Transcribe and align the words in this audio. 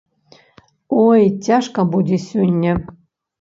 Ой, 1.07 1.21
цяжка 1.49 1.85
будзе 1.93 2.17
сёння. 2.31 2.73